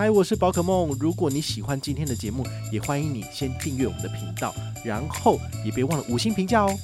[0.00, 0.96] 嗨，我是宝可梦。
[0.98, 6.74] 如果你喜欢今天的节目，也欢迎你先订阅我们的频道，然后也别忘了五星评价哦。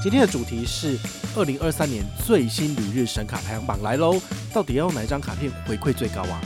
[0.00, 0.96] 今天的主题是
[1.34, 4.22] 二零二三年最新旅日神卡排行榜来喽，
[4.54, 6.40] 到底要用哪一张卡片回馈最高啊？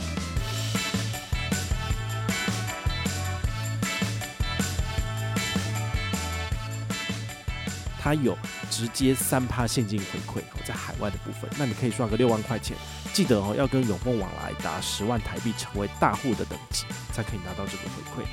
[7.99, 8.35] 它有
[8.71, 12.75] 直接三趴现金回馈，在海外的部分，那你可以刷个六万块钱，
[13.13, 18.25] 记得哦，要跟永丰往来达十万台币，成为大户的等级，才可以拿到这个回馈。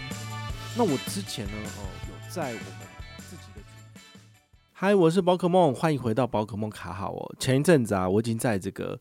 [0.77, 2.63] 那我之前呢，哦，有在我们
[3.19, 4.03] 自己的群，
[4.73, 7.35] 嗨，我是宝可梦，欢迎回到宝可梦卡好哦。
[7.41, 8.99] 前一阵子啊，我已经在这个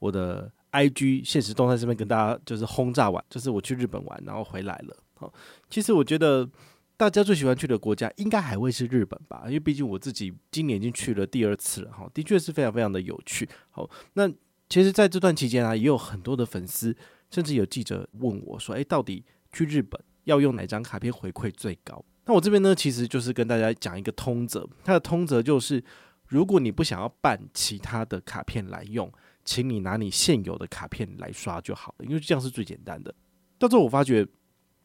[0.00, 4.96] 我的 IG 现实动态上面跟大家就是轰炸完，就是我去日本玩，然后回来了。
[5.20, 5.32] 哦，
[5.68, 6.48] 其实我觉得。
[6.96, 9.44] 大家最喜欢去的国家应该还会是日本吧？
[9.46, 13.48] 因为毕竟我自己今年已经去了第二次了哈，的确是非常非常的有趣。
[13.70, 14.30] 好，那
[14.70, 16.96] 其实在这段期间啊，也有很多的粉丝，
[17.30, 25.84] 甚至有记者问我说：“诶，到底去日本要用哪张卡片回馈最高？”那我这边呢，其实就是跟大家讲一个通则，它的通则就是，
[26.28, 29.12] 如果你不想要办其他的卡片来用，
[29.44, 33.14] 请你拿你现有的卡片来刷就好了，因为这样是最简单的。
[33.58, 34.26] 到最后我发觉。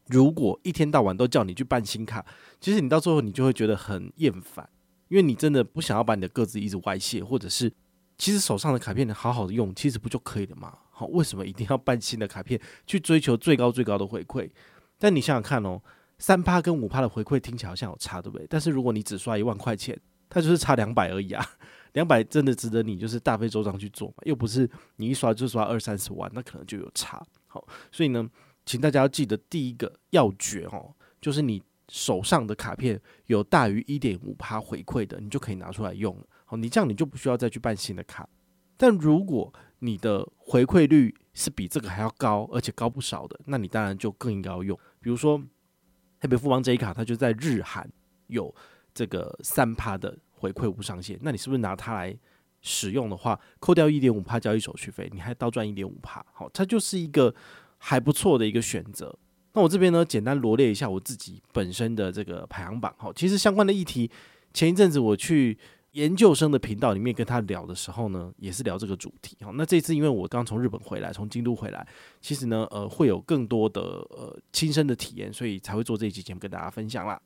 [0.08, 2.24] 如果一天到晚都叫你去办新卡，
[2.60, 4.70] 其实你到最后你就会觉得很厌烦，
[5.08, 7.72] 因为你真的不想要把你的个资一直外泄，或者是
[8.18, 10.76] 其实手上的卡片好好的用，其实不就可以了吗？
[10.90, 14.50] 好，为什么一定要办新的卡片去追求最高最高的回馈？
[14.98, 15.80] 但你想想看哦，
[16.18, 18.46] 三趴跟五趴的回馈听起来好像有差，对不对？
[18.48, 21.44] 但是如果你只刷一万块钱，它就是差两百而已啊，
[21.92, 24.14] 两百真的值得你就是大费周章去做吗？
[24.24, 27.22] 又不是你一刷就刷二三十万，那可能就有差。
[27.46, 28.28] 好，所以呢。
[28.68, 36.26] 请大家要记得第一个要诀哦，就是你手上的卡片有大于一点五趴回馈的，你就可以拿出来用了。
[36.46, 38.26] 好，你这样你就不需要再去办新的卡。
[38.78, 44.78] 但如果你的回馈率是比这个还要高，而且高不少的，那你当然就更应该要用。
[45.00, 45.38] 比如说
[46.18, 47.86] 特别富邦这一卡，它就在日韩
[48.28, 48.54] 有
[48.94, 52.18] 这个三趴的回馈无上限，那你是不是拿它来
[52.62, 56.24] 使用的话，扣掉一点五趴交易手续费，你还倒赚一点五趴？
[56.32, 57.34] 好，它就是一个。
[57.78, 59.16] 还不错的一个选择。
[59.52, 62.92] 那我这边呢，简单罗列一下我自己本身的这个排行榜。
[62.96, 64.10] 好，其实相关的议题，
[64.54, 65.56] 前一阵子我去
[65.96, 69.34] 研究生的频道里面跟他聊的时候呢，也是聊这个主题。
[69.40, 71.88] 哈，那这次因为我刚从日本回来，从京都回来，
[72.20, 73.80] 其实呢，呃，会有更多的
[74.10, 77.18] 呃亲身的体验，所以才会做这一期节目跟大家分享啦。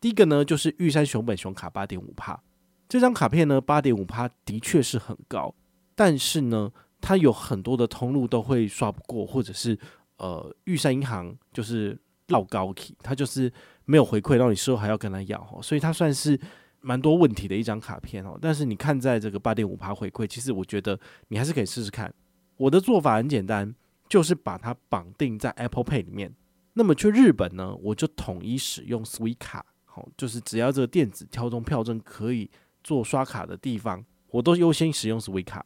[0.00, 2.40] 第一个呢，就是玉山熊本熊卡八点五趴，
[2.88, 5.54] 这张卡片呢，八点五趴的确是很高，
[5.94, 9.78] 但是呢，它有很多的通路都会刷不过，或者是
[10.16, 11.96] 呃，玉山银行就是
[12.26, 13.52] 绕高起，它就是
[13.84, 16.38] 没有回馈，然后你事后还要跟他要，所以它算是
[16.80, 18.38] 蛮多问题的一张卡片哦。
[18.40, 22.12] 但是你看在这个八点五趴回馈，其实我觉得你还是可以试试看。
[22.56, 23.74] 我的做法很简单，
[24.08, 26.34] 就是把它绑定在 Apple Pay 里面。
[26.74, 32.50] 那么去日本呢，我就统一使用 Suica，好，就是只要这个电子挑中票证可以
[32.84, 35.60] 做刷卡的地方，我都优先使用 Suica。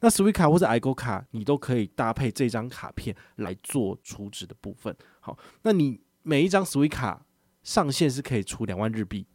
[0.00, 4.94] 那 Suica 或者 iGo 卡，你都可以搭配这张卡片来做储值的部分。
[5.20, 7.18] 好，那你每一张 Suica
[7.62, 9.26] 上限是可以出两万日币，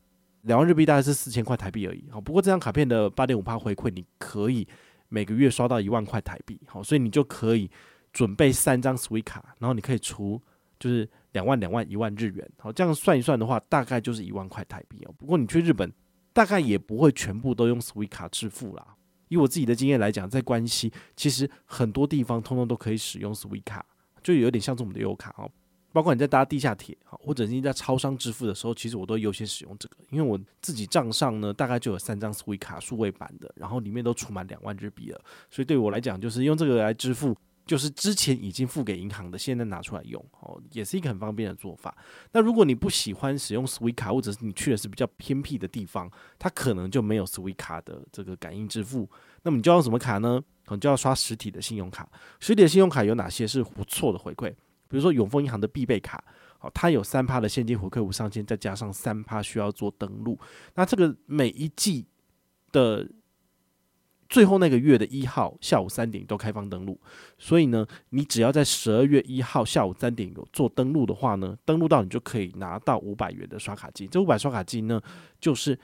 [0.44, 2.10] 两万日币大概是四千块台币而已。
[2.10, 4.68] 好，不过这张卡片的八点五趴回馈，你可以
[5.10, 6.60] 每个月刷到一万块台币。
[6.66, 7.70] 好，所以你就可以
[8.14, 10.42] 准备三张 Suica，然后你可以出
[10.80, 12.50] 就是两万、两万、一万日元。
[12.58, 15.14] 好，这样算一算的话，大概就是一万块台币哦。
[15.18, 15.92] 不过你去日本，
[16.32, 18.96] 大概也不会全部都用 Suica 支付啦。
[19.28, 23.82] 以我自己的经验来讲，在关西其实很多地方通通都可以使用 Suica，
[24.24, 25.52] 就有点像是我们的悠卡哦。
[25.92, 37.36] 包括你在搭地下铁，或者是你在超商支付的时候，其实我都优先使用这个，因为我自己账上呢大概就有三张 Suica 数位版的，然后里面都储满两万日币了，所以对我来讲，就是用这个来支付。
[37.66, 41.96] 就是之前已经付给银行的，现在拿出来用哦，也是一个很方便的做法。
[42.32, 49.08] 那如果你不喜欢使用 Suica，或者是你去的是比较偏僻的地方，它可能就没有 Suica 的这个感应支付，
[49.44, 50.42] 那么你就要用什么卡呢？
[50.66, 52.10] 可能就要刷实体的信用卡。
[52.40, 54.52] 实体的信用卡有哪些是不错的回馈？
[54.90, 56.22] 比如说永丰银行的必备卡，
[56.58, 60.38] 好，它有三趴的现金回馈无上限，再加上三趴需要做登录。
[60.76, 62.06] 那这个每一季
[62.72, 63.08] 的。
[64.32, 67.02] 最后那个月的一号下午三点都开放登录，
[67.40, 74.08] 所以呢，你只要在十二月一号下午三点有做登录的话呢，登录到你就可以拿到五百元的刷卡金。
[74.08, 75.02] 这五百刷卡金呢，
[75.42, 75.76] 就是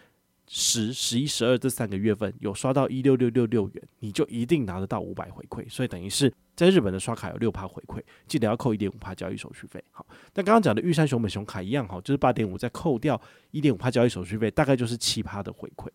[0.47, 5.69] 十、十一、十二这三个月份有刷到一六六六六元，你就一定拿得到五百回馈。
[5.69, 9.83] 所以等于是在日本的刷卡有六趴回馈，记得要扣一点五趴交易手续费。
[9.91, 13.19] 好，那刚刚讲的玉山熊本熊卡一样，好，就是八点五再扣掉
[13.51, 15.87] 一点五趴交易手续费，大概就是七趴的回馈。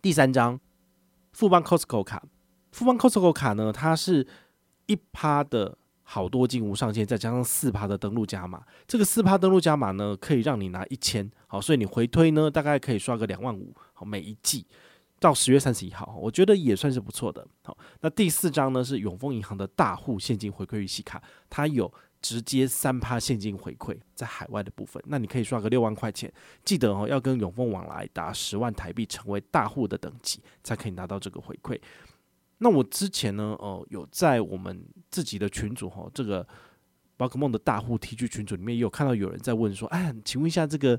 [0.00, 0.60] 第三张。
[1.34, 2.22] 富邦 Costco 卡，
[2.72, 4.26] 富邦 Costco 卡呢，它是
[4.84, 14.66] 一趴的好多金无上限，再加上四趴的登录加码，这个四趴登录加码呢，可以让你拿一千，好，所以你回推呢，大概可以刷个两万五，好，每一季
[15.20, 17.46] 到十月三十一号，我觉得也算是不错的。
[17.62, 21.90] 好，那第四张呢是永丰银行的大户现金回馈预息卡，它有
[22.20, 26.32] 直接三趴现金回馈在海外的部分，那你可以刷个六万块钱，
[26.64, 31.80] 记得哦，要跟永丰往来达十万台币，成为大户的等级，才可以拿到这个回馈。
[32.62, 36.46] 那我之前呢，哦，有在我们自己的群组哈，这个
[37.16, 40.98] 宝可梦的大户 TG 群组里面，也有看到有人在问说，哎，请问一下这个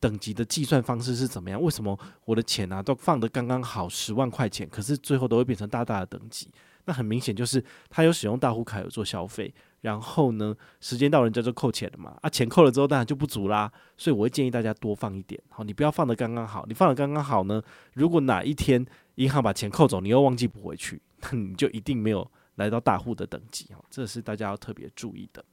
[0.00, 1.60] 等级的计算方式是怎么样？
[1.60, 6.48] 为什么我的钱啊都放的刚刚好十万块钱，可是最后都会变成大大的等级？
[6.86, 17.62] 那很明显就是他有使用大户卡有做消费，然后呢，时间到人家就扣钱了嘛，啊，钱扣了之后当然就不足啦，所以我会建议大家多放一点，好，你不要放得刚刚好，你放得刚刚好呢，
[17.92, 18.86] 如果哪一天
[19.16, 25.44] 银行把钱扣走，你又忘记补回去， 那你就一定没有来到大户的等级哈，这是大家要特别注意的。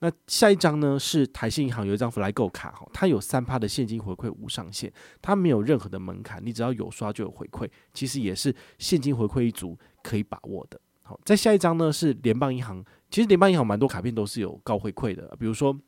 [0.00, 10.80] 那下一张呢是台新银行有一张 FlyGo 卡哈，它有三趴的现金回馈无上限，它没有任何的门槛，你只要有刷就有回馈，其实也是现金回馈一族可以把握的。
[11.12, 15.78] 好，再下一张呢是联邦银行，其实联邦银行蛮多卡片都是有高回馈的，比如说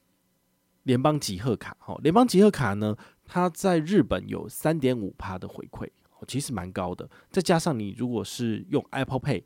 [0.82, 2.94] 联邦集贺卡，哈，联邦集贺卡呢，
[3.24, 5.88] 它在日本有三点五趴的回馈。
[6.26, 9.42] 其实蛮高的，再加上你如果是用 Apple Pay，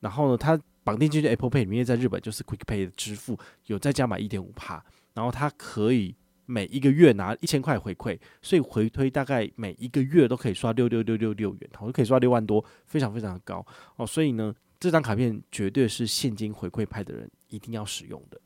[0.00, 4.82] 然后呢，它绑定进去 Apple Pay 里面，在日本就是 Quick Pay 的支付，有再加码一点五趴，
[5.12, 18.40] 然后它可以每一个月拿一千块回馈，所以回推大概每一个月都可以刷六六六六六元，好，就可以刷六万多，非常非常的高哦，所以呢，这张卡片绝对是现金回馈派的人一定要使用的。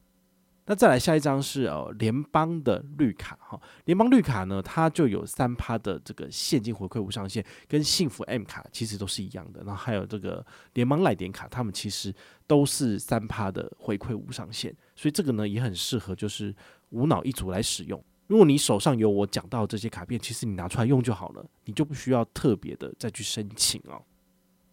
[0.66, 9.62] 那再来下一张是呃联邦的绿卡哈，联邦绿卡呢，它就有三趴的这个现金回馈无上限，跟幸福 M 卡其实都是一样的。
[9.62, 10.44] 然后还有这个
[10.74, 12.12] 联邦赖点卡，他们其实
[12.46, 16.54] 都是三趴的回馈无上限，所以这个呢也很适合就是
[16.90, 18.04] 无脑一族来使用。
[18.26, 24.02] 如果你手上有我讲到这些卡片，其实你拿出来用就好了，你就不需要特别的再去申请哦。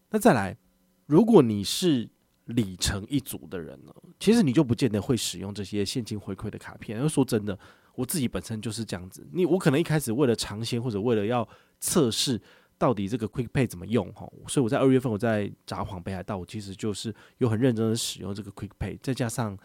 [0.09, 0.57] 那再来，
[1.06, 2.10] 如果你是
[2.46, 7.08] 里程一族的人呢，其实你就不见得会使用这些现金回馈的卡片。
[7.08, 7.58] 说真的，
[7.96, 9.26] 我自己本身就是这样子。
[9.32, 11.48] 你我可能一开始为了尝鲜，或者为了要
[11.80, 12.42] 测试
[12.78, 19.58] 到底这个 Quick Pay 怎么用哈，所以我在二月份我在札幌北海道，我其实就是有很认真的使用这个 Quick Pay，再加上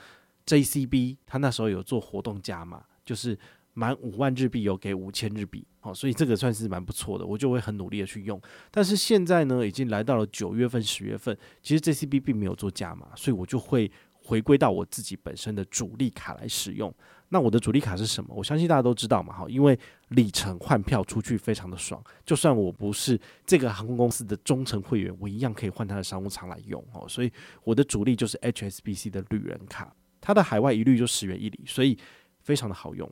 [0.46, 3.38] JCB，他那时候有做活动加码，就是。
[3.78, 8.40] 满五万日币有给五千日币，好，所以这个算是蛮不错的，我就会很努力的去用。
[8.72, 13.88] 但是现在呢，已经来到了九月份、十月份，其实 JCB 并没有做加码，所以我就会
[14.20, 16.92] 回归到我自己本身的主力卡来使用。
[17.28, 18.34] 那我的主力卡是什么？
[18.34, 19.78] 我相信大家都知道嘛，哈，因为
[20.08, 23.16] 里程换票出去非常的爽，就算我不是
[23.46, 27.06] 这个航空公司的忠诚会员，我一样可以换它的商务舱来用哦。
[27.06, 27.30] 所以
[27.62, 31.96] 我的主力就是 HSBC 的旅人卡，它的海外一律就十元一里，所以
[32.40, 33.08] 非常的好用。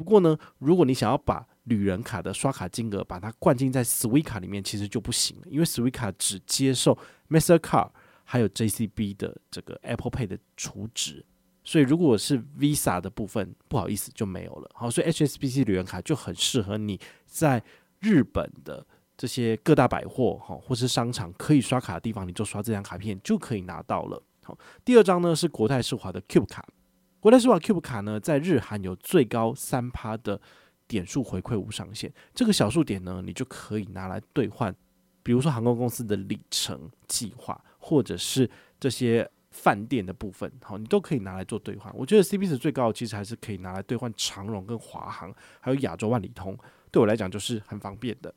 [0.00, 6.96] 不过呢，如果你想要把旅人卡的刷卡金额把它灌进在 Suica 里面，其实就不行了，因为 Suica 只接受
[7.28, 7.90] Mastercard
[8.24, 11.22] 还有 JCB 的这个 Apple Pay 的储值，
[11.62, 14.70] 所以如果是 Visa 的部分，不好意思就没有了。
[14.72, 17.62] 好，所以 HSBC 旅人卡就很适合你在
[17.98, 18.86] 日本的
[19.18, 24.22] 这些各大百货哈，或是商场可以刷卡的地方，你就刷这张卡片就可以拿到了。
[24.44, 26.66] 好，第二张呢是国泰世华的 Cube 卡。
[27.20, 30.40] 国泰世华 Cube 卡呢，在日韩有最高三趴的
[30.88, 34.74] 点数回馈无上限，这个小数点呢，你就可以拿来兑换，
[35.22, 38.50] 比如说航空公司的里程计划，或者是
[38.80, 41.94] 这些饭店的部分，好，你都可以拿来做兑换。
[41.94, 46.56] 我觉得 CP 值最高其实还是可以拿来兑换长荣跟华航，还有亚洲万里通，
[46.90, 48.34] 对我来讲就是很方便的。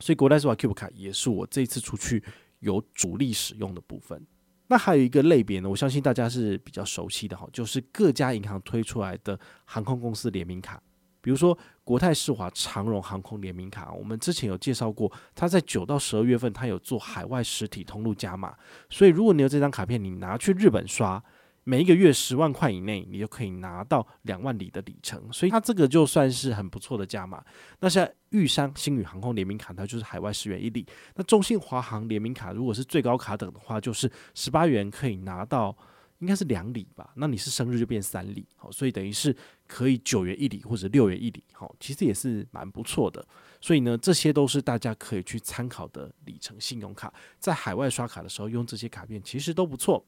[0.00, 2.24] 所以国泰世华 Cube 卡也是我这次出去
[2.60, 4.26] 有主力使用的部分。
[4.68, 10.80] 那还有一个类别呢，我相信大家是比较熟悉的哈，就是各家银行推出来的航空公司联名卡，
[11.20, 18.54] 比如说国泰世华长荣航空联名卡，我们之前有介绍过，它在九到十二月份它有做海外实体通路加码，
[18.90, 21.22] 所以如果你有这张卡片，你拿去日本刷。
[21.68, 27.44] 每一个月十万块以内，你就可以拿到两万里的里程，所以它这个就算是很不错的价码。
[27.80, 30.86] 那像玉山星宇航空联名卡，它就是海外十元一里。
[31.16, 35.76] 那中信华航联名卡，如果是最高卡等的话，就是十八元可以拿到，
[36.20, 37.10] 应该是两里吧？
[37.16, 43.26] 那你是生日就变三里，好，所以等于是可以九元一里或者六元一里，好，其实也是蛮不错的。
[43.60, 50.06] 所以呢，这些都是大家可以去参考的里程信用卡，在海外刷卡的时候用这些卡片，其实都不错。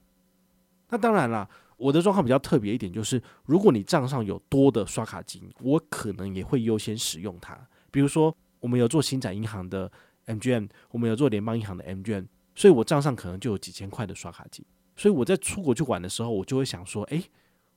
[0.90, 7.58] 那当然啦，我的状况比较特别一点，就是如果你账上有多的刷卡金，我可能也会优先使用它。
[7.90, 9.90] 比如说，我们有做星展银行的
[10.26, 14.64] MGM，我们有做联邦银行的 MGM，所以我账上可能就有几千块的刷卡金。
[14.96, 17.22] 所以我在出国去玩的时候，我就会想说，诶，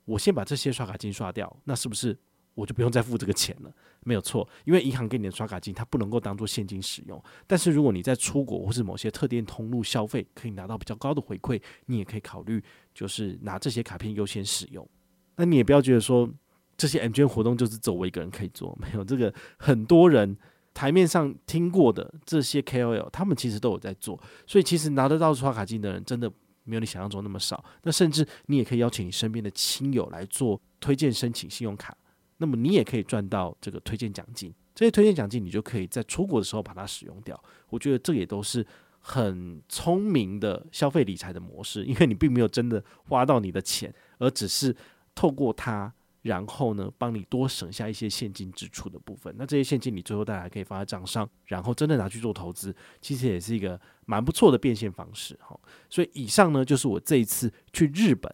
[0.05, 2.17] 我先把这些刷卡金刷掉，那是不是
[2.61, 3.73] 我就不用再付这个钱了？
[4.03, 7.21] 没有错，因为银行给你的刷卡金它不能够当做现金使用。
[7.47, 12.63] 但是如果你在出国或是某些特定通路消费，可以拿到比较高的回馈，你也可以考虑
[12.93, 14.87] 就是拿这些卡片优先使用。
[15.35, 16.29] 那你也不要觉得说
[16.77, 20.37] 这些 M 券活动就是只有我一个人可以做，没有这个很多人。
[20.73, 26.31] 台面上听过的这些 KOL，他们其实都有在做，所以其实拿得到刷卡金的人真的
[26.63, 27.61] 没有你想象中那么少。
[27.83, 31.93] 那甚至你也可以邀请你身边的亲友来做推荐申请信用卡，
[32.41, 34.53] 那么你也可以赚到这个推荐奖金。
[34.75, 37.41] 这些推荐奖金你就可以在出国的时候把它使用掉。
[37.69, 38.65] 我觉得这也都是
[38.99, 44.75] 很聪明的消费理财的模式，因为你并没有真的花到你的钱，而只是
[45.15, 45.93] 透过它。
[46.23, 49.33] 然后呢，帮你多省下一些现金支出的部分。
[49.39, 52.71] 那这些现金你最后大家可以放在账上，然后真的拿去做投资，
[53.01, 55.59] 其实也是一个蛮不错的变现方式哈。
[55.89, 58.31] 所以以上呢，就是我这一次去日本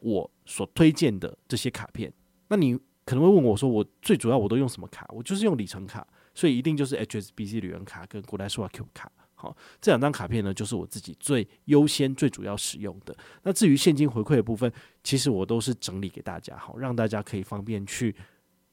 [0.00, 2.12] 我所推荐的这些卡片。
[2.48, 5.06] 那你可能会问我说，我最主要我都用什么卡？
[5.10, 9.10] 我就是用里程卡，所以一定就是 HSBC 旅游卡跟国泰世华 Q 卡。
[9.34, 13.16] 好，这两张卡片呢，就是我自己最优先、最主要使用的。
[13.42, 14.70] 那至于现金回馈的部分，
[15.02, 18.14] 其实我都是整理给大家，好，让大家可以方便去，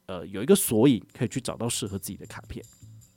[0.08, 2.62] 呃，有一个索引，可以去找到适合自己的卡片。